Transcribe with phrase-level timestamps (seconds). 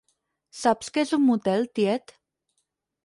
[0.59, 2.15] ¿Saps què és un motel, tiet?